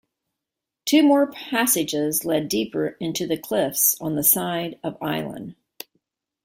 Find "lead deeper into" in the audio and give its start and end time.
2.25-3.27